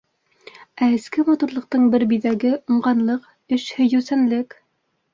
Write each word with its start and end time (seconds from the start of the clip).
Ә 0.85 0.87
эске 0.93 1.25
матурлыҡтың 1.27 1.85
бер 1.97 2.07
биҙәге— 2.15 2.57
уңғанлыҡ, 2.77 3.31
эш 3.59 3.71
һөйөүсәнлек. 3.79 4.63